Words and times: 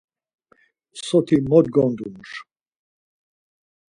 Soti 1.05 1.35
mo 1.49 1.59
gondunur! 1.73 2.29